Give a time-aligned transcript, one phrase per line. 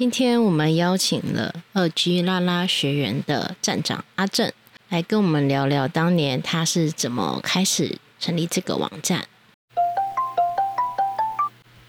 [0.00, 4.50] 今天我们邀请了二 G 拉拉学员的站长阿正
[4.88, 9.26] 来跟我们聊聊当年他是怎么开始成立这个网站。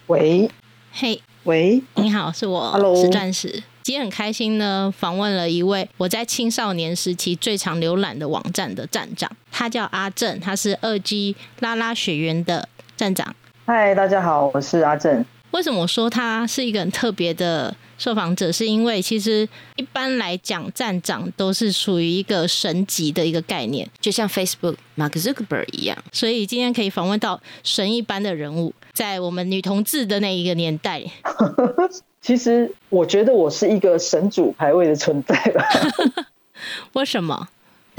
[0.07, 0.51] 喂
[0.91, 3.63] 嘿，喂，你好，是我 Hello 是钻石。
[3.81, 12.67] 今天很开心呢，访问了一位我在青少年时期最常浏览的网站的站长，他叫阿正，他是二 G 拉拉学员的
[12.97, 13.33] 站长。
[13.65, 15.25] 嗨，大家好，我是阿正。
[15.51, 18.51] 为什么我说他是一个很特别的受访者？
[18.51, 25.95] 是因为其实一般来讲，站长都是属于一个神级的一个概念，就像 Facebook Mark Zuckerberg 一样。
[26.11, 31.03] 所以今天可以访问到神一般的人物，在我们女同志的那一个年代，
[32.19, 35.63] 其实我觉得我是一个神主牌位的存在吧，
[36.93, 37.49] 为什么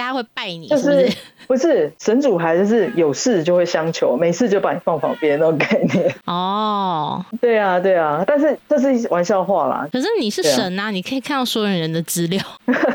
[0.03, 0.67] 大家会拜你？
[0.67, 1.17] 就是不是是？
[1.47, 6.13] 不是神主牌，就是有事就会相求，没事就把你放旁边那种 概念。
[6.25, 12.43] 哦，对啊，对啊，但是这是玩笑话啦，可是你是神啊，你可以看到所有人的资料。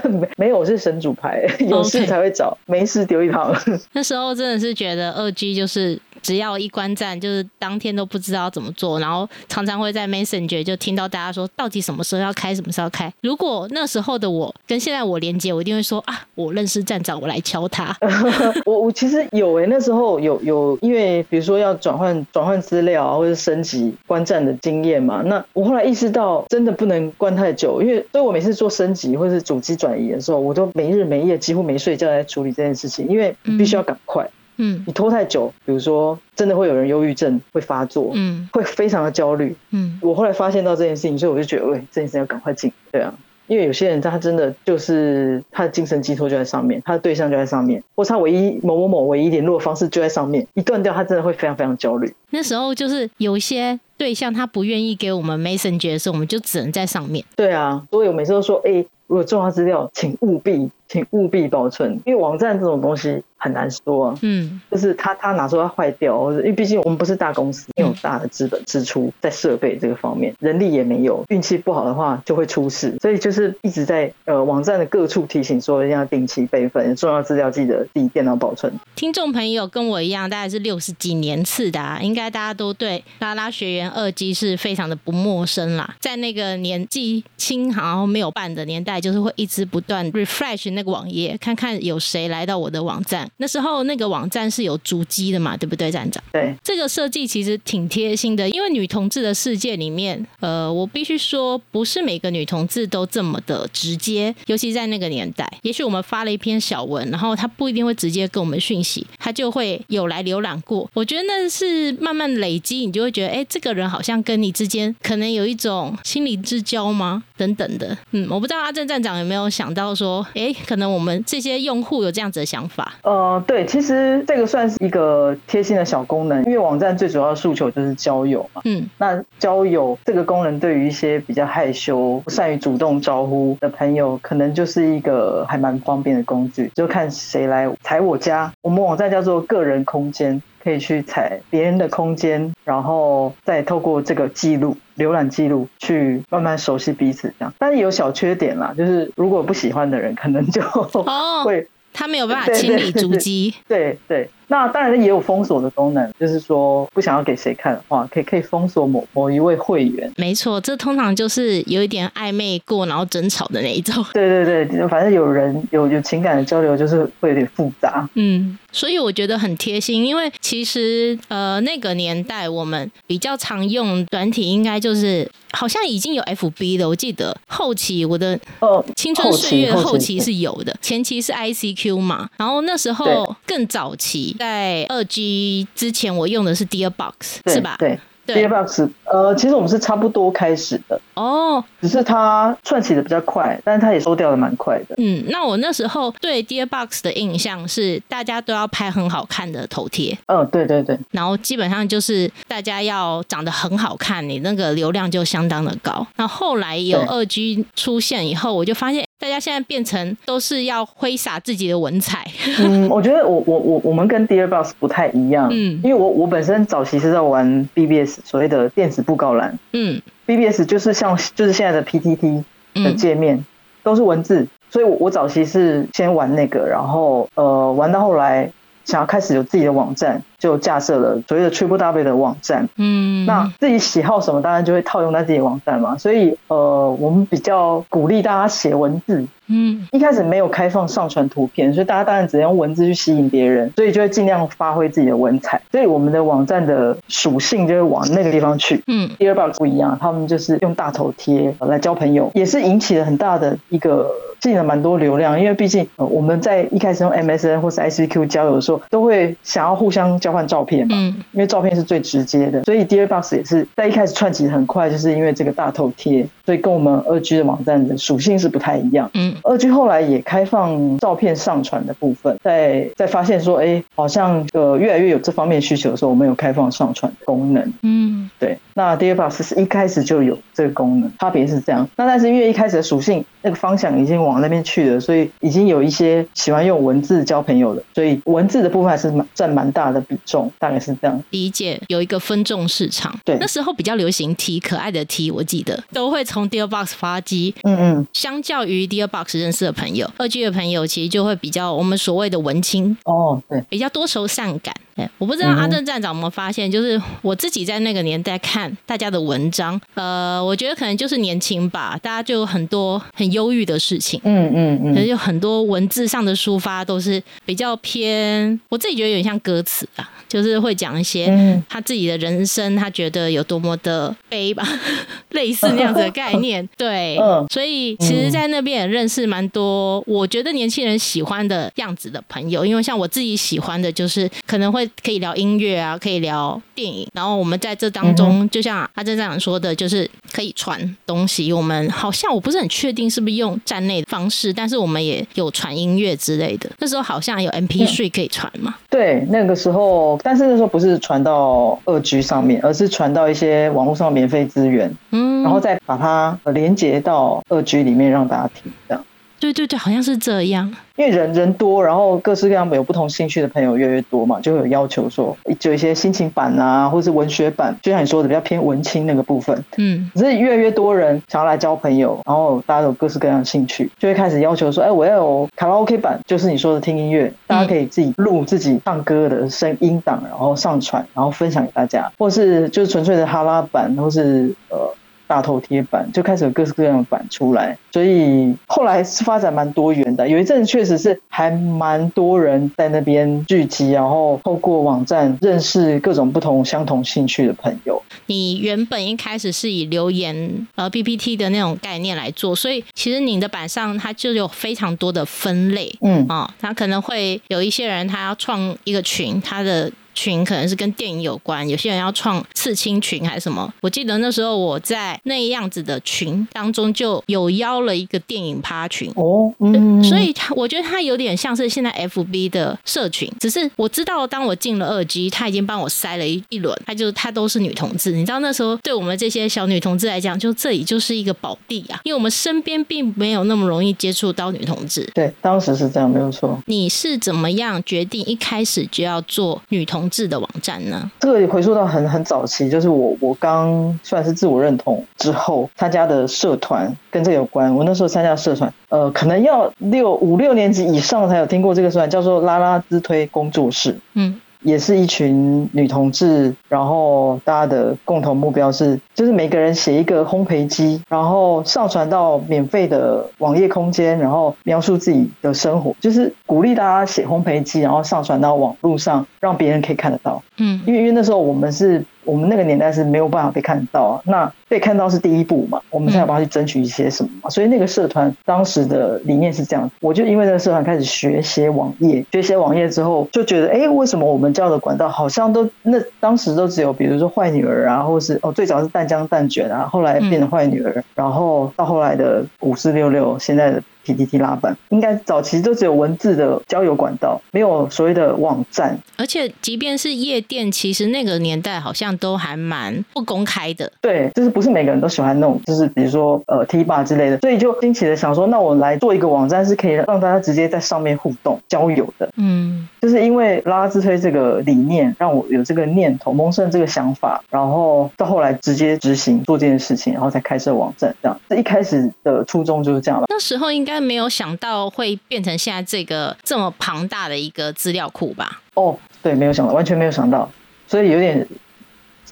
[0.04, 3.56] 没 没有我是神主牌，有事才会找，没事丢一旁。
[3.94, 13.12] 那时候真的是觉得二 G 就是只要一关站，就是当天都不知道怎么做，然后常常会在 Messenger 就听到大家说到底什么时候要开，什么时候要开。
[13.22, 17.96] 如果那时候的我跟现在我连接，我一定会说啊，我认识站长，我来敲他。
[18.66, 25.22] 我我其实有诶、那时候有有，因为比如说要转换转换资料啊，或者升级观战的经验嘛。
[25.24, 34.24] 那我后来意识到，真的不能关太久，因为所以我每次做升级或是主机转移的时候，我都没日没夜，几乎没睡觉在处理这件事情，因为必须要赶快。
[34.24, 39.56] 嗯你拖太久，比如说真的会有人忧郁症会发作，嗯会非常的焦虑。
[39.72, 43.14] 嗯，我后来发现到这件事情，所以我就觉得，喂，这件事情要赶快进，对啊。
[43.48, 52.14] 因为有些人他真的就是他的精神寄托就在上面，他的对象就在上面，或是他唯一某某某唯一联络方式就在上面，一断掉，他真的会非常非常焦虑。
[52.32, 57.24] 那时候就是有一些对象他不愿意给我们 Messenger 的时候，我们就只能在上面。
[57.38, 64.20] 对啊，所以我每次都说，哎、如果重要资料，请务必，请务必保存，因为网站这种东西很难说啊。
[64.22, 78.72] 嗯就是它它哪时候要坏掉，或者因为毕竟我们不是大公司，没有大的资本支出在设备这个方面，人力也没有，运气不好的话就会出事，所以就是一直在呃网站的各处提醒说一定要定期备份，重要资料记得自己电脑保存。
[78.96, 85.96] 听众朋友跟我一样，大概是六十几年次的、啊，应该大家都对拉拉学员二机是非常的不陌生啦。
[86.00, 93.28] 在那个年纪轻然后没有办的年代，就是会一直不断 refresh 那个网页，看看有谁来到我的网站。
[93.38, 96.24] 那时候那个网站是有主机的嘛，对不对，站长？
[96.32, 105.52] 对，这个设计其实挺贴心的，因为女同志的世界里面，呃，我必须说，不是每个女同志都这么的直接，尤其在那个年代。
[105.64, 110.88] 也许我们发了一篇小文，然后她不一定会直接跟我们讯息，她就会有来浏览过。
[110.94, 117.24] 我觉得那是慢慢累积，你就会觉得，哎，这个人好像跟你之间可能有一种心理之交吗？
[117.36, 117.98] 等等的。
[118.12, 122.94] 嗯，我不知道阿正站长有没有想到说，哎，可能我们这些用户有这样子的想法。
[123.04, 128.62] 呃，对，其实这个算是一个贴心的小功能，因为网站最主要的诉求就是交友嘛。
[128.66, 138.52] 嗯那交友这个功能对于一些比较害羞、不善于主动招呼的朋友，可能就是一个还蛮方便的工具，就看谁来踩我家。
[138.62, 144.76] 我们网站叫做个人空间，可以去踩别人的空间，然后再透过这个记录。
[144.98, 153.54] 浏览记录去慢慢熟悉彼此，这样，但是有小缺点啦，就是如果不喜欢的人，可能就哦，会他没有办法对清理足迹。
[153.68, 160.12] 对对，那当然也有封锁的功能，就是说不想要给谁看的话，可以可以封锁某某一位会员。
[160.16, 164.04] 没错，这通常就是有一点暧昧过，然后争吵的那一种。
[164.14, 168.08] 对对对，反正有人有有情感的交流，就是会有点复杂。
[168.14, 176.88] 嗯，所以我觉得很贴心，因为其实呃那个年代我们比较常用短体，应该就是好像已经有 FB 了。
[176.88, 187.76] 我记得后期我的哦，青春岁月后期是有的，前期是 ICQ 嘛，然后那时候更早期，在二 G 之前我用的是 Dear Box 是吧？
[187.80, 194.96] 对 DearBox，呃，其实我们是差不多开始的，哦，只是它串起的比较快，但是它也收掉的蛮快的。
[194.98, 206.06] 嗯，那我那时候对 Dear Box 的印象是，大家都要拍很好看的头贴，嗯，对对对，然后基本上就是大家要长得很好看，你那个流量就相当的高。
[206.18, 212.26] 那后来有对二 G 出现以后，我就发现大家现在变成都是要挥洒自己的文采。
[212.60, 215.80] 嗯，我觉得我我我我们跟 Dear Boss 不太一样，嗯。
[215.84, 219.58] 因为我我本身早期是在玩 BBS 所谓的电子布告栏。
[219.74, 222.44] 嗯，BBS 就是像就是现在的 PTT 的
[222.76, 222.96] 嗯。
[222.96, 223.44] 界面，
[223.84, 228.52] 都是文字，所以我我早期是先玩那个，然后呃玩到后来
[228.88, 232.70] 想要开始有自己的网站，就架设了所谓的 Triple W 的网站。
[232.78, 235.98] 嗯，那自己喜好什么，当然就会套用在自己网站嘛。
[235.98, 239.28] 所以呃，我们比较鼓励大家写文字。
[239.48, 245.62] 嗯，一开始没有开放上传图片，所以大家当然只能用文字去吸引别人，所以就会尽量发挥自己的文采。
[245.72, 248.84] 所以我们的网站的属性就会往那个地方去。
[248.88, 254.10] 嗯第二 box 不一样，他们就是用大头贴来交朋友，也是引起了很大的一个
[254.42, 255.40] 吸引了蛮多流量。
[255.40, 260.96] 因为毕竟、呃、我们在一开始用 MSN 或是 ICQ 交友的时候，都会想要互相交换照片嘛。
[260.98, 269.10] 嗯因为照片是最直接的，所以 Dear Box 也是在一开始串起很快，就是因为这个大头贴，所以跟我们二 G 的网站的属性是不太一样。
[269.14, 277.74] 嗯二 G 后来也开放照片上传的部分，在在发现说，哎，好像呃越来越有这方面需求的时候，我们有开放上传功能。
[277.82, 281.88] 嗯对，那 Dear Box 是一开始就有这个功能，差别是这样。
[281.96, 291.24] 那但是因为一开始的属性那个方向已经往那边去了，所以已经有一些喜欢用文字交朋友的，所以文字的部分还是蛮占蛮大的比重，大概是这样。
[291.32, 293.14] 理解有一个分众市场。
[293.26, 297.54] 对那时候比较流行 T，可爱的 T，我记得都会从 Dear Box 发机。
[297.64, 304.74] 嗯嗯，相较于 Dear Box 认识的朋友，二 G 的朋友其实就会比较我们所谓的文青，哦，对，比较多愁善感。
[304.98, 314.20] 哎，我不知道阿正站长有没有发现，就是我自己在那个年代看大家的文章，呃，我觉得可能就是年轻吧，大家就有很多很忧郁的事情。
[314.24, 324.68] 嗯嗯嗯可是有很多文字上的抒发都是比较偏，我自己觉得有点像歌词啊，就是会讲一些嗯他自己的人生，他觉得有多么的悲吧，
[325.32, 326.68] 类似那样子的概念。
[326.76, 332.66] 对，嗯所以其实，在那边也认识蛮多，我觉得年轻人喜欢的样子的朋友。
[332.66, 341.52] 因为像我自己喜欢的，就是可能会可以聊音乐啊，可以聊电影，然后我们在这当中，就像阿珍站长说的，就是可以传东西。
[341.52, 346.70] 我们好像我不是很确定是不是用站内的方式，但是我们也有传音乐之类的。
[346.80, 348.76] 那时候好像有 MP3 可以传嘛。
[348.90, 359.04] 对，那个时候，但是那时候不是传到二 G 上面，而是传到一些网络上免费资源，嗯，然后再把它呃连接到二 G 里面让大家听，这样。
[359.40, 360.74] 对对对，好像是这样。
[360.96, 369.64] 因为人人多，然后各式各样有不同兴趣的朋友越来越多嘛，就会有要求说，就一些心情版啊，或是文学版，就像你说的比较偏文青那个部分。
[369.78, 384.87] 嗯可是越来越多人想要来交朋友，然后大家有各式各样的兴趣，就会开始要求说，哎，我要有卡拉 OK 版，就是你说的听音乐，大家可以自己录自己唱歌的声音档，然后上传，然后分享给大家，或是就是纯粹的哈拉版，或是呃。
[385.28, 390.28] 大头贴版就开始有各式各样的版出来，所以后来是发展蛮多元的。
[390.28, 398.02] 有一阵子确实是还蛮多人在那边聚集，然后透过网站认识各种不同相同兴趣的朋友。
[398.28, 409.92] 你原本一开始是以留言呃 PPT 的那种概念来做，所以其实你的版上它就有非常多的分类嗯啊、它可能会有一些人他要创一个群，他的。
[410.18, 413.72] 群可能是跟电影有关，有些人要创刺青群还是什么。
[413.82, 428.12] 我记得那时候我在那样子的群当中就有邀了一个电影趴群，哦，嗯，所以它我觉得它有点像是现在 FB 的社群，只是我知道当我进了二 G，他已经帮我筛了一一轮，他就他都是女同志。
[428.12, 435.08] 你知道那时候对我们这些小女同志来讲，就这里就是一个宝地啊，因为我们身边并没有那么容易接触到女同志。
[435.14, 436.58] 对，当时是这样，没有错。
[436.66, 441.10] 你是怎么样决定一开始就要做女同志的网站呢？
[441.20, 447.74] 这个回溯到很很早期，就是我我刚算是自我认同之后参加的社团跟这个有关。
[447.74, 453.98] 我那时候参加社团，呃，可能要六五六年级以上才有听过这个社团，叫做拉拉之推工作室。
[454.14, 470.42] 嗯也是一群女同志，然后大家的共同目标是，就是每个人写一个烘焙机，然后上传到免费的网页空间，然后描述自己的生活，就是鼓励大家写烘焙机，然后上传到网络上，让别人可以看得到。
[470.58, 477.50] 嗯因为因为那时候我们是我们那个年代是没有办法被看到啊，那被看到是第一步嘛，我们才有办法去争取一些什么嘛。
[477.50, 493.82] 所以那个社团当时的理念是这样，我就因为那个社团开始学写网页，学写网页之后就觉得，哎，为什么我们教的管道好像都那当时都只有比如说坏女儿啊，或是哦最早是淡江蛋卷啊，后来变成坏女儿，然后到后来的五四六六，现在的
[494.14, 498.98] PTT 拉板，应该早期都只有文字的交友管道，没有所谓的网站。
[499.18, 503.92] 而且即便是夜店，其实那个年代好像都还蛮不公开的。
[504.02, 512.30] 对，就是不是每个人都喜欢那种，就是比如说呃 T 吧之类的，所以就惊奇的想说，那我来做一个网站，是可以让大家直接在上面互动交友的。
[512.38, 521.16] 嗯就是因为拉拉自推这个理念，让我有这个念头，萌生这个想法，然后到后来直接执行做这件事情，然后才开设网站。
[521.22, 523.26] 这样，这一开始的初衷就是这样了。
[523.30, 528.62] 那时候应该没有想到会变成现在这个这么庞大的一个资料库吧？
[528.76, 530.50] 哦，对，没有想到，完全没有想到，
[530.88, 531.48] 所以有点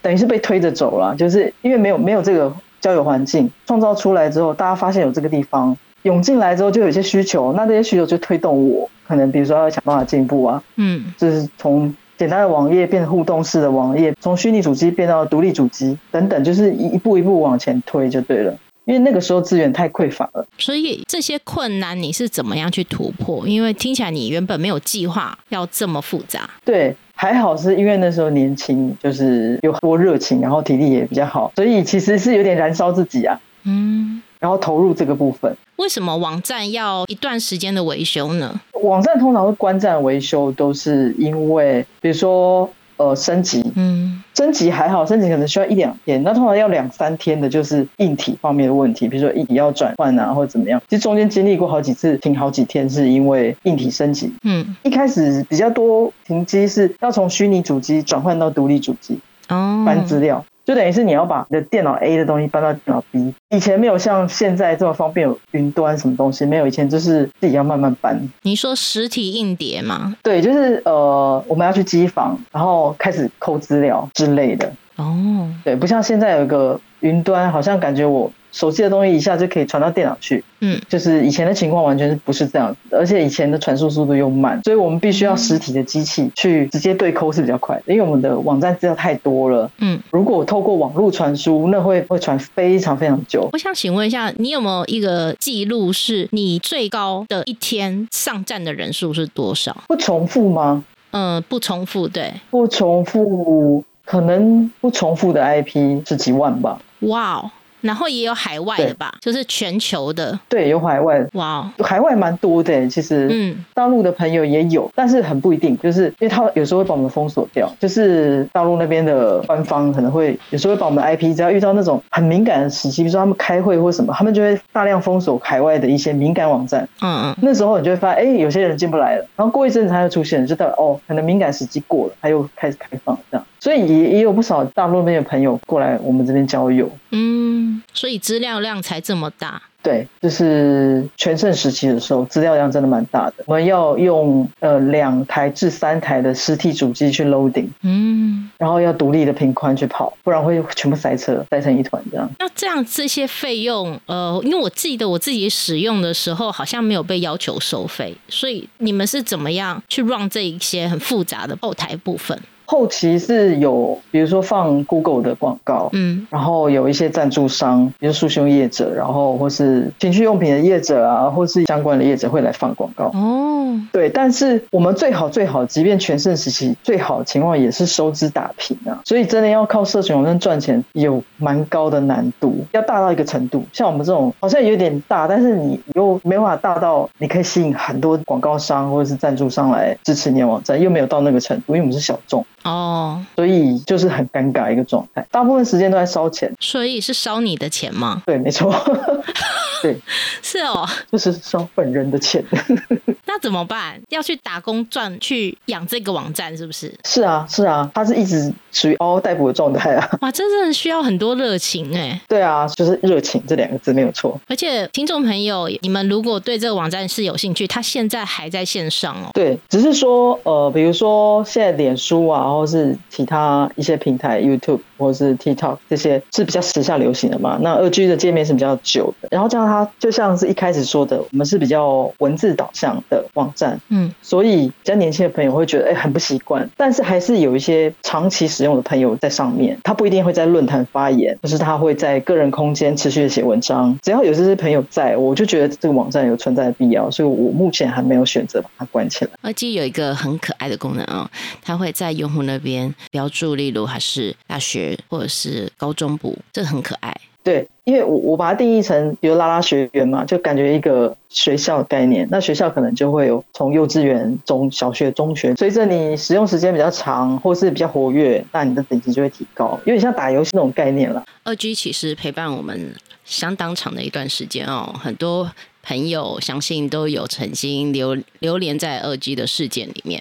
[0.02, 18.56] 等于是被推着走了，就是因为没有没有这个交友环境创造出来之后，大家发现有这个地方涌进来之后，就有一些需求，那这些需求就推动我，可能比如说要想办法进步啊，嗯，就是从简单的网页变成互动式的网页，从虚拟主机变到独立主机等等，就是一一步一步往前推就对了。
[18.86, 23.48] 因为那个时候资源太匮乏了，所以这些困难你是怎么样去突破？
[23.48, 26.50] 因为听起来你原本没有计划要这么复杂。
[26.64, 35.56] 对，还好是因为那时候年轻，就是有多热情，然后体力也比较好，所以其实是有点燃烧自己啊，嗯，然后投入这个部分。
[35.78, 38.62] 为什么网站要一段时间的维修呢？
[38.84, 44.24] 网站通常会关站维修，都是因为比如说呃升级，嗯。
[44.34, 50.82] 升级还好，升级可能需要一两天，那通常要两三天的，就是硬体方面的问题，比如说硬体要转换啊，或者怎么样。
[50.90, 54.34] 其实中间经历过好几次停好几天，是因为硬体升级。
[54.44, 63.34] 嗯，一开始比较多停机是要从虚拟主机转换到独立主机哦，搬资料，就等于是你要把你的电脑 A 的东西搬到电脑 B。
[63.52, 68.20] 以前没有像现在这么方便有云端什么东西，没有以前就是自己要慢慢搬。
[68.42, 70.16] 你说实体硬碟吗？
[70.24, 74.72] 对，就是呃我们要去机房，然后开始抠资料之类的。
[74.96, 80.44] 哦，对，不像现在有一个云端，好像感觉我手机的东西一下就可以传到电脑去。
[80.62, 89.70] 嗯，就是以前的情况完全是不是这样子，而且以前的传输速度又慢，所以我们必须要实体的机器去直接对抠是比较快的，因为我们的网站资料太多了。
[89.78, 93.48] 嗯，如果透过网络传输，那会会传非常非常久。
[93.54, 99.84] 我想请问一下，你有没有一个记录，是你最高的一天上站的人数是多少？
[99.88, 100.84] 不重复吗？
[101.12, 102.34] 嗯，不重复，对。
[102.50, 106.80] 不重复，可能不重复的 IP 是几万吧。
[107.02, 110.38] 哇哦，然后也有海外的吧，就是全球的。
[110.50, 112.88] 对，有海外，哇哦，海外蛮多的。
[112.88, 126.88] 其实，嗯，大陆的朋友也有，但是很不一定，就是因为他有时候会把我们封锁掉，就是大陆那边的官方可能会有时候会把我们的 IP，只要遇到那种很敏感的时期，比如说他们开会或什么，他们就会大量封锁海外的一些敏感网站。
[127.02, 133.45] 嗯嗯，那时候你就会发现，哎，有些人进不来了，然后过一阵子他又出现了，就代表哦，可能敏感时期过了，他又开始开放这样。
[133.66, 136.88] 所以也也有不少大陆那边的朋友过来我们这边交友。
[137.10, 139.60] 嗯，所以资料量才这么大。
[139.82, 143.44] 对，就是全盛时期的时候，资料量真的蛮大的。
[143.48, 152.30] 我们要用呃两台至三台的实体主机去 loading，嗯，然后要独立的频宽去跑，不然会全部塞车，塞成一团这样。
[152.38, 162.40] 那这样这些费用，呃，因为我记得我自己使用的时候好像没有被要求收费，所以你们是怎么样去 run 这一些很复杂的后台部分？
[162.66, 173.06] 后期是有，比如说放 Google 的广告，嗯然后有一些赞助商，比如束胸业者，然后或是情趣用品的业者啊，或是相关的业者会来放广告。
[173.14, 179.02] 哦，对，但是我们最好最好，即便全盛时期最好的情况也是收支打平啊。
[179.06, 183.64] 所以真的要靠社群网站赚钱，有蛮高的难度，要大到一个程度。
[183.74, 195.26] 像我们这种好像有点大，但是你又没办法大到你可以吸引很多广告商或者是赞助商来支持你的网站，又没有到那个程度，因为我们是小众，哦，所以就是很尴尬一个状态。
[195.32, 196.52] 大部分时间都在烧钱。
[196.60, 198.22] 所以是烧你的钱吗？
[198.26, 198.74] 对，没错，
[199.86, 199.96] 对，
[200.42, 202.44] 是哦，就是收本人的钱。
[203.28, 204.00] 那怎么办？
[204.10, 206.94] 要去打工赚去养这个网站，是不是？
[207.04, 210.10] 是啊，是啊，他是一直属于嗷嗷待哺的状态啊。
[210.22, 212.20] 哇，真的需要很多热情哎！
[212.28, 214.40] 对啊，就是热情这两个字没有错。
[214.48, 219.30] 而且听众朋友，你们如果对这个网站是有兴趣，它现在还在线上哦。
[219.34, 227.58] 对，只是说呃，比如说现在脸书啊，或是其他一些平台，YouTube 或是 TikTok 这些是比较时下流行的嘛。
[227.60, 243.98] 那二 G 的界面是比较久的，然后加上它就像是一开始说的，我们是比较文字导向的网站，嗯，所以比较年轻的朋友会觉得哎很不习惯，但是还是有一些长期使用的朋友在上面，他不一定会在论坛发言，就是他会在个人空间持续的写文章。
[244.04, 249.32] 只要有这些朋友在，我就觉得这个网站有存在的必要，所以我目前还没有选择把它关起来。
[249.42, 251.30] 耳机有一个很可爱的功能哦，
[251.62, 257.16] 它会在用户那边标注，例如还是大学或者是高中部，这个很可爱。
[257.46, 262.28] 对，因为我我把它定义成，比如拉拉学员嘛，就感觉一个学校概念。
[262.32, 271.24] 那学校可能就会有从幼稚园、中小学、中学，随着你使用时间比较长，或是比较活跃，那你的等级就会提高，有点像打游戏那种概念了。
[271.44, 275.52] 二 G 其实陪伴我们相当长的一段时间哦，很多
[275.84, 280.20] 朋友相信都有曾经流流连在二 G 的事件里面。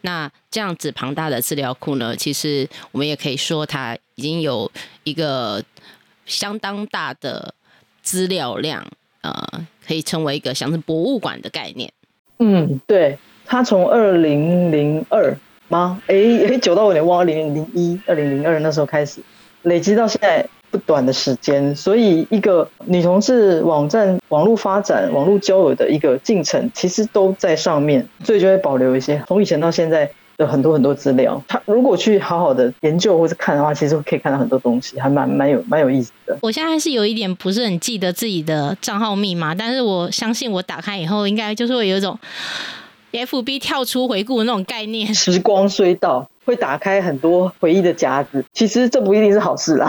[0.00, 4.70] 那这样子庞大的资料库呢，其实我们也可以说它已经有
[5.04, 5.62] 一个
[6.26, 7.54] 相当大的
[8.02, 8.86] 资料量，
[9.22, 9.32] 呃，
[9.86, 11.92] 可以成为一个像是博物馆的概念。
[12.38, 15.36] 嗯，对，它从二零零二
[15.68, 16.02] 吗？
[16.06, 16.14] 哎
[16.48, 19.20] 哎，久到我有点忘，二零零一、二零零二那时候开始
[19.62, 30.10] 累积到现在不短的时间，所以一个女同志网站网络发展、网络交友的一个进程，其实都在上面，所以就会保留一些从以前到现在。
[30.38, 36.36] 有很多很多资料，他如果去好好的研究或者看的话，其实可以看到很多东西，还蛮蛮有蛮有意思的。
[36.42, 42.18] 我现在是有一点不是很记得自己的账号密码，但是我相信我打开以后，应该就是会有一种
[43.12, 45.12] FB 跳出回顾的那种概念。
[45.14, 49.88] 时光隧道会打开很多回忆的夹子，其实这不一定是好事啦，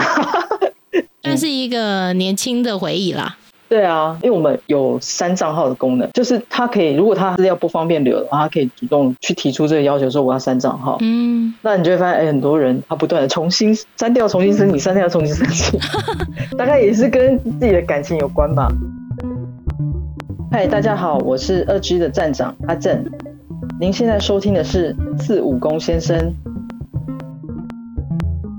[1.22, 3.38] 但是一个年轻的回忆啦。
[3.68, 10.98] 对啊，因为我们有删账号的功能，就是他可以，如果他资料不方便留的话，他可以主动去提出这个要求，说我要删账号。
[11.00, 15.80] 嗯，那你就会发现，哎，很多人他不断的重新删掉、重新申请、删掉、重新申请，
[16.56, 18.70] 大概也是跟自己的感情有关吧。
[20.52, 23.04] 嗨，大家好，我是二 G 的站长阿正，
[23.80, 26.32] 您现在收听的是四五公先生。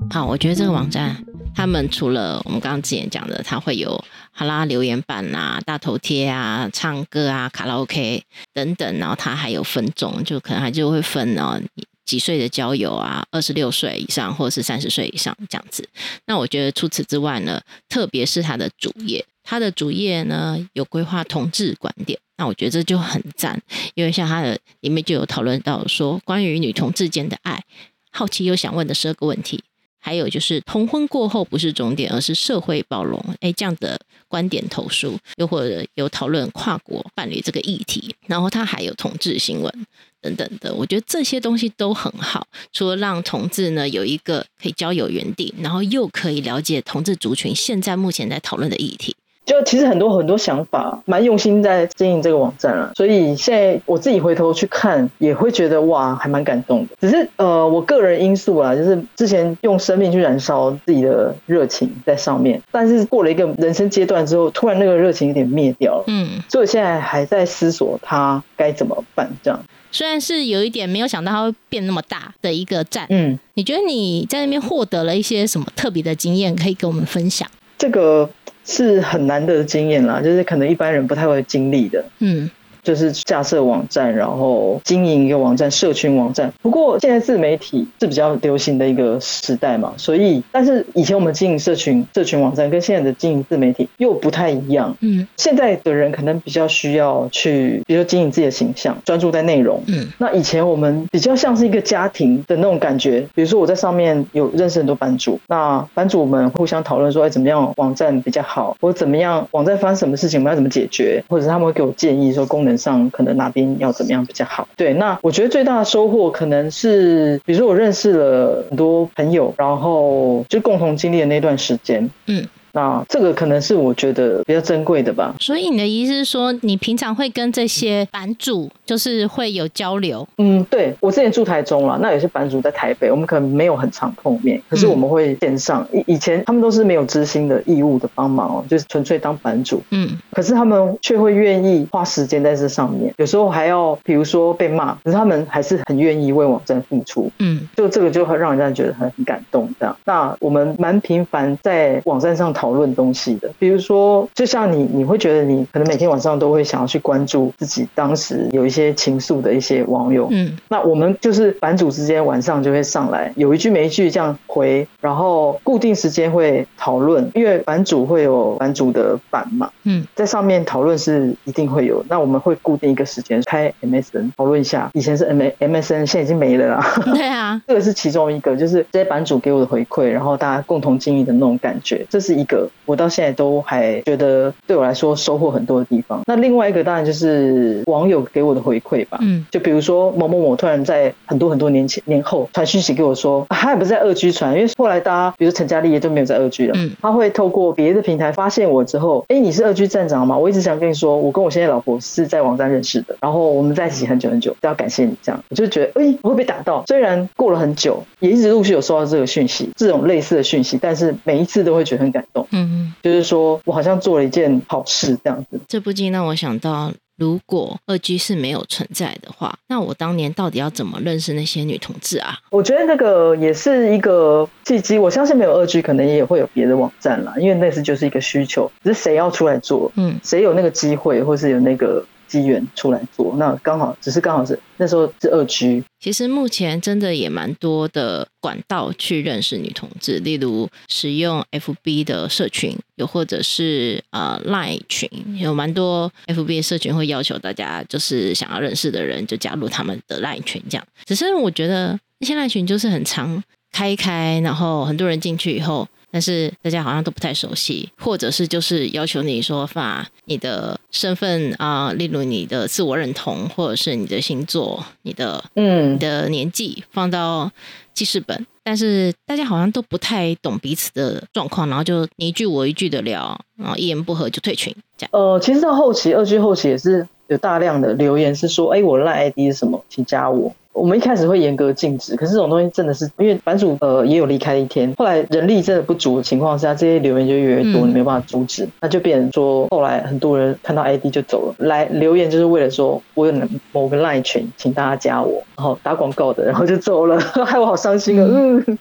[0.10, 1.25] 好，我觉得这个网站。
[1.56, 8.22] 他们除了我们刚刚之前讲的，他会有哈拉留言板啊、大头贴啊、唱歌啊、卡拉 OK
[8.54, 11.60] 等等，然后他还有分众，就可能还就会分哦
[12.04, 15.88] 几岁的交友啊，二十六岁以上或者是三十岁以上这样子。
[16.28, 23.60] 那我觉得除此之外呢，特别是他的主页，他的主页呢有规划同志观点，那我觉得这就很赞，
[23.96, 27.64] 因为像他的里面就有讨论到说关于女同志间的爱，
[28.12, 29.64] 好奇又想问的十二个问题。
[30.06, 33.20] 还有就是同婚过后不是终点，而是社会包容。
[33.40, 39.86] 哎，这样的观点投诉，又或者有讨论跨国伴侣这个议题，然后他还有同志新闻
[40.22, 42.46] 等等的，我觉得这些东西都很好。
[42.72, 49.16] 除了让同志呢有一个可以交友园地，然后又可以了解同志族群现在目前在讨论的议题。
[49.46, 56.96] 就其实很多很多想法，蛮用心在经营这个网站了，所以现在我自己回头去看，也会觉得哇，还蛮感动的。
[57.00, 66.04] 只是呃，我个人因素啦，就是之前用生命去燃烧自己的热情在上面，但是过了一个人生阶段之后，突然那个热情有点灭掉了。
[66.08, 69.30] 嗯，所以我现在还在思索它该怎么办。
[69.44, 69.60] 这样
[69.92, 77.48] 虽然是有一点没有想到它会变那么大的一个站，嗯，你觉得你在那边获得了一些什么特别的经验，可以跟我们分享？
[77.78, 78.28] 这个。
[78.66, 82.04] 是很难得的经验啦，就是可能一般人不太会经历的。
[82.20, 82.50] 嗯。
[82.86, 86.54] 就是架设网站，然后经营一个网站，社群网站。
[86.62, 94.96] 不过现在自媒体是比较流行的一个时代嘛，所以，但是以前我们经营社群、社群网站跟现在的经营自媒体又不太一样。
[95.02, 99.82] 嗯，现在的人可能比较需要去，比如说经营自己的形象，专注在内容。
[99.88, 103.26] 嗯，那以前我们比较像是一个家庭的那种感觉。
[103.34, 112.75] 比如说我在上面有认识很多版主，那版主们互相讨论说，哎，怎么样网站比较好，或怎么样网站发生什么事情，我们要怎么解决，或者他们会给我建议说功能。
[112.78, 114.68] 上可能哪边要怎么样比较好？
[114.76, 122.48] 对，那我觉得最大的收获可能是，比如说我认识了很多朋友，然后就共同经历的那段时间，嗯。
[122.76, 125.34] 那这个可能是我觉得比较珍贵的吧。
[125.40, 130.28] 所以你的意思是说，你平常会跟这些版主就是会有交流？
[130.38, 135.88] 嗯，对我之前住台中了，那有些版主在台北，我们可能没有很常碰面，可是我们会线上。
[135.94, 139.82] 以以前他们都是没有知心的义务的帮忙哦，就是纯粹当版主。
[139.92, 147.32] 嗯，可是他们却会愿意花时间在这上面，有时候还要比如说被骂，可是他们还是很愿意为网站付出。
[147.40, 149.96] 嗯，就这个就会让人家觉得很很感动这样。
[150.04, 152.65] 那我们蛮频繁在网站上讨。
[152.66, 182.55] 讨论东西的，比如说，就像你，你会觉得你可能每天晚上都会想要去关注自己当时有一些情愫的一些网友，嗯，那我们就是版主之间晚上就会上来，有一句没一句这样回，然后固定时间会讨论，因为版主会有版主的版嘛，嗯，在上面讨论是一定会有，那我们会固定一个时间开 MSN 讨论一下，以前是 M MSN，现在已经没了啦， 对啊， 这个是其中一个，就是这些版主给我的回馈，然后大家共同经营的那种感觉，这是一个。
[182.86, 186.22] 我到现在都还觉得对我来说收获很多的地方。
[186.26, 189.18] 那另外一个当然就是网友给我的回馈吧。
[189.22, 196.74] 嗯，就比如说某某某突然在很多很多年前年后传讯息给我说，他也不是在二居传，因为后来大家比如成家立业都没有在二居了。
[196.78, 200.38] 嗯，他会透过别的平台发现我之后，哎，你是二居站长吗？
[200.38, 205.44] 我一直想跟你说，我跟我现在老婆是在网站认识的，然后我们在一起很久很久，都要感谢你这样。
[205.50, 206.84] 我就觉得，哎，我会被打到。
[206.88, 212.45] 虽然过了很久，也一直陆续有收到这个讯息，这种类似的讯息，但是每一次都会觉得很感动。
[212.52, 212.94] 嗯。
[213.04, 222.38] 就是说我好像做了一件好事这样子，这不禁让我想到，如果二 G 是没有存在的话，那我当年到底要怎么认识那些女同志啊？
[222.52, 224.98] 我觉得那个也是一个契机。
[224.98, 232.06] 我相信没有二 G，可能也会有别的网站啦，因为那是就是一个需求，只是谁要出来做，嗯，谁有那个机会，或是有那个。
[232.42, 250.86] 机缘出来做，那刚好只是刚好是那时候是二 G，其实目前真的也蛮多的管道去认识女同志，例如使用 FB 的社群，又或者是呃 Line 群，有蛮多 FB 社群会要求大家就是想要认识的人就加入他们的 Line 群，这样。
[251.06, 255.88] 只是我觉得那些 Line 群就是很长开一开，然后很多人进去以后。
[256.16, 267.52] 但是大家好像都不太熟悉，或者是就是要求你说把你的身份啊，例如你的自我认同，或者是你的星座、你的嗯你的年纪放到
[267.94, 275.10] 记事本，但是大家好像都不太懂彼此的状况，然后就你一句我一句的聊，然后一言不合就退群这样。
[275.12, 280.56] 呃，其实到后期二句后期也是有大量的留言是说，哎，我赖 ID 是什么，请加我。
[280.76, 293.34] 我们一开始会严格禁止，可是这种东西真的是因为版主呃也有离开一天，后来人力真的不足的情况下，这些留言就越来越多，你没有办法阻止，那就变成说后来很多人看到 ID 就走了，来留言就是为了说我有
[293.72, 298.28] 某个 line 群，请大家加我，然后打广告的，然后就走了， 害我好伤心啊！
[298.30, 298.78] 嗯，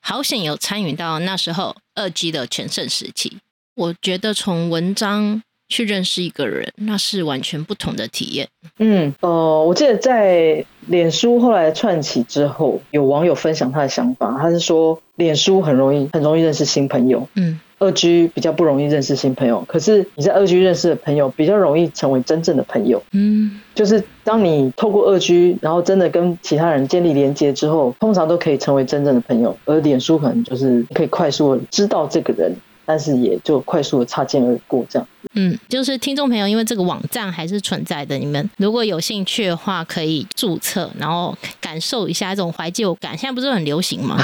[0.00, 3.38] 好险有参与到那时候二 G 的全盛时期，
[3.74, 5.42] 我觉得从文章。
[5.68, 8.48] 去认识一个人，那是完全不同的体验。
[8.78, 19.64] 嗯，呃，我记得在脸书后来串起之后，有网友分享他的想法，他是说脸书很容易很容易认识新朋友，嗯，二 G 比较不容易认识新朋友。
[19.66, 23.02] 可是你在二 G 认识的朋友，比较容易成为真正的朋友。
[23.12, 29.56] 嗯，就是当你透过二 G，然后真的跟其他人建立连接之后，通常都可以成为真正的朋友。
[29.64, 32.54] 而脸书可能就是可以快速的知道这个人。
[32.86, 35.06] 但是也就快速的擦肩而过这样。
[35.34, 43.18] 嗯，就是听众朋友，因为这个网站还是存在的，你们如果有兴趣的话，可以注册，然后感受一下这种怀旧感。
[43.18, 44.16] 现在不是很流行吗？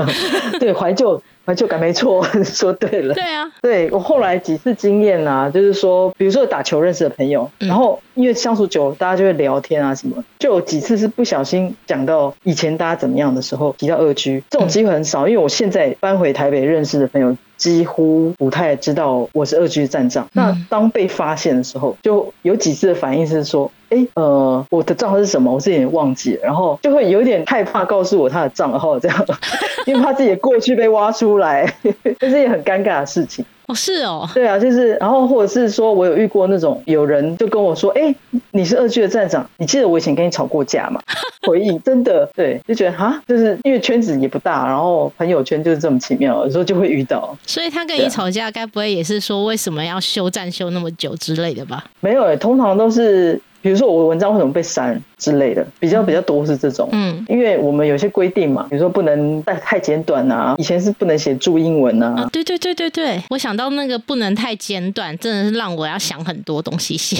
[0.58, 1.20] 对，怀旧。
[1.46, 3.12] 怀旧感没错，说 对了。
[3.12, 17.36] 对啊，对我后来几次经验啊， 就是说，比如说打球认识的朋友，然后因为相处久，大家就会聊天啊什么，就有几次是不小心讲到以前大家怎么样的时候，提到二居，这种机会很少，因为我现在搬回台北认识的朋友。
[17.64, 20.28] 几乎不太知道我是二 G 站长。
[20.34, 25.52] 那当被发现的时候，就有几次的反应是说：“哎，呃，我的账号是什么？
[25.52, 29.26] 我自己也忘记了。”然后就会有点害怕告诉我他的账号，这样，
[29.86, 31.72] 因为怕自己的过去被挖出来，
[32.18, 33.44] 这是一件很尴尬的事情。
[33.66, 38.14] 哦，是哦，对啊，就是，然后或者是说我有遇过那种有人就跟我说：“哎，
[38.50, 41.00] 你是二区的站长，你记得我以前跟你吵过架吗？”
[41.48, 47.34] 回忆真的对，就觉得哈，就是因为圈子也不大，然后朋友圈就是这么奇妙，有时候就会遇到。
[47.46, 51.84] 所以他跟你吵架，该不会也是说为什么要休战休那么久之类的吧？
[52.00, 53.40] 没有诶，通常都是。
[53.64, 55.02] 比如说我文章为什么被删？
[55.24, 67.16] 之类的，比较比较多是这种，嗯，因为我们有些规定嘛，比如说不能太太简短啊，以前是不能写注英文啊，啊，对对对对对，我想到那个不能太简短，真的是让我要想很多东西写，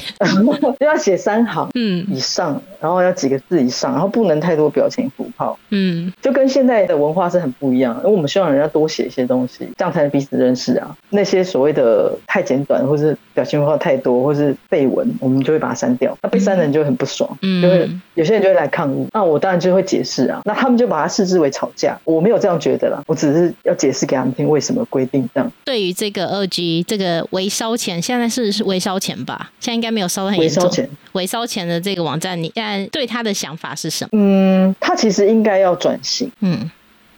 [0.78, 10.94] 就 要写三行，嗯，以上，然后要几个字以上，然后不能太多表情符号，嗯，就跟现在的文化是很不一样，因为我们希望人家多写一些东西，这样才能彼此认识啊。
[11.08, 16.14] 那些所谓的太简短或是表情符号太多或是背文，我们就会把它删掉。
[16.22, 17.62] 那被删的人就很不爽，嗯。
[17.62, 19.06] 就会有些人就会来抗议。
[19.12, 21.98] 那我当然就会解释啊，那他们就把它视之为吵架。
[22.04, 25.50] 我没有这样觉得啦，我只是要解释给他们听为什么规定这样。
[25.64, 29.50] 对于这个二 G 这个微烧钱，现在是是微烧钱吧？
[29.60, 30.62] 现在应该没有烧的很严重。
[30.64, 34.10] 微烧钱，微烧钱的这个网站，你现在对他的想法是什么？
[34.12, 36.30] 嗯，他其实应该要转型。
[36.40, 36.70] 嗯，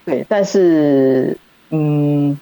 [0.04, 1.36] 对，但是
[1.70, 2.38] 嗯，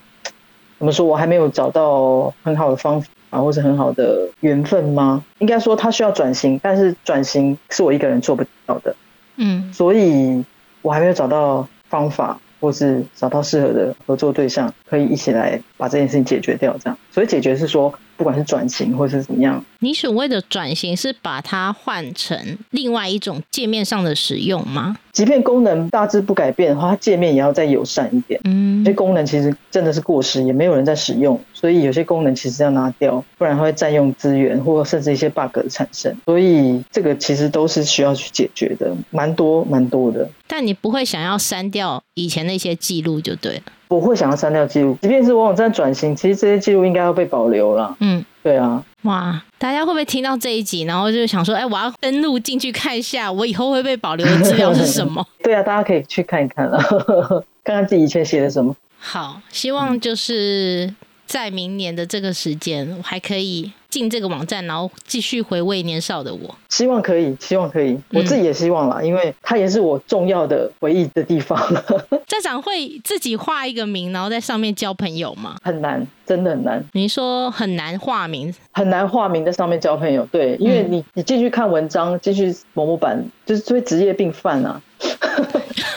[0.78, 1.06] 怎么说？
[1.06, 3.08] 我还没有找到很好的方法。
[3.34, 5.24] 啊，或是很好的缘分吗？
[5.38, 8.94] 应该说他需要转型，但是转型是我一个人做不到的，
[9.36, 10.44] 嗯，所以
[10.82, 16.76] 我还没有找到方法，或是找到适合的合作对象，可以一起来把这件事情解决掉。
[16.78, 17.94] 这样，所以解决是说。
[18.16, 24.96] 不管是转型或是怎么样，你所谓的转型是把它换成另外一种界面上的使用吗？
[25.10, 28.40] 即便功能大致不改变的话，它界面也要再友善一点。
[28.44, 36.16] 嗯，这些功能其实真的是过时，也没有人在使用，所以有些功能其实要拿掉，不然会占用资源，或甚至一些 bug 的产生。
[36.26, 40.30] 所以这个其实都是需要去解决的，蛮多蛮多的。
[40.46, 43.62] 但你不会想要删掉以前那些记录就对了。
[43.88, 47.96] 我会想要删掉记录，即便是网站转型，其实这些记录应该要被保留了。
[48.00, 48.82] 嗯，对啊。
[49.02, 55.24] 哇，大家会不会听到这一集，然后就想说，哎，我要登录进去看一下，我以后会被保留的资料是什么？
[55.42, 56.78] 对啊，大家可以去看一看了，
[57.62, 58.74] 看看自己以前写的什么。
[58.98, 60.92] 好，希望就是
[61.26, 63.70] 在明年的这个时间，我还可以。
[63.94, 66.52] 进这个网站，然后继续回味年少的我。
[66.68, 71.56] 希望可以，希望可以，我自己也希望啦，因为它也是我重要的回忆的地方。
[72.26, 75.54] 站长会自己画一个名，然后在上面交朋友吗？
[75.62, 76.84] 很难，真的很难。
[76.92, 80.26] 你说很难化名，很难化名在上面交朋友。
[80.32, 84.82] 对，因为你你进去看文章，进去某某版，就是会职业病犯啊。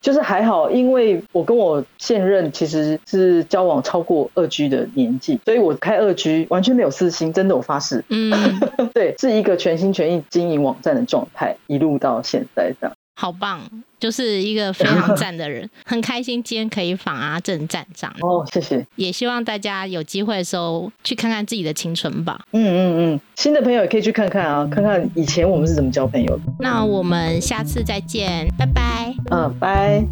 [0.00, 8.02] 就是还好，因为我跟我现任其实是交往超过二居的年纪，所以我开二居完全没有私心，真的我发誓。
[8.08, 8.32] 嗯，
[8.94, 12.96] 对，是一个全心全意经营网站的状态，一路到现在这样。
[13.20, 13.60] 好棒，
[13.98, 18.10] 就是一个非常赞的人， 很开心今天可以访阿正站长。
[18.22, 18.86] 哦，谢谢。
[18.96, 22.40] 也希望大家有机会的时候去看看自己的青春吧。
[22.52, 26.42] 嗯嗯嗯，新的朋友也可以去看看啊，看看以前我们是怎么交朋友的。
[26.60, 29.14] 那我们下次再见，拜拜。
[29.30, 30.02] 嗯，拜。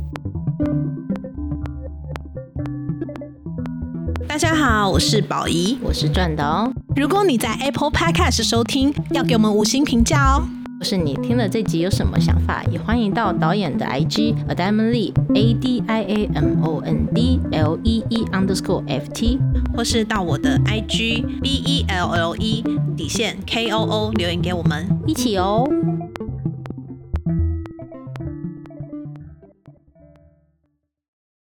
[4.28, 6.70] 大家好，我是宝仪，我是转导。
[6.94, 10.46] 如果你在 Apple Podcast 收听，要给我们五星评价哦。
[10.78, 18.84] 或是你听了这集有什么想法，也欢迎到导演的 IG Adamon Lee A D I A M O N D L E E underscore
[18.86, 19.40] F T，
[19.74, 22.62] 或是到我的 IG B E L L E
[22.96, 25.68] 底线 K O O 留言给我们一起哦。